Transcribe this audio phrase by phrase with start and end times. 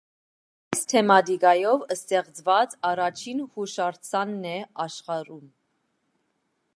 [0.75, 5.45] Այս թեմատիկայով ստեղծված առաջին հուշարձանն է աշխարհում։